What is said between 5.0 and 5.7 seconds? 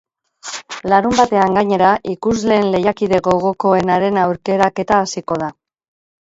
hasiko da.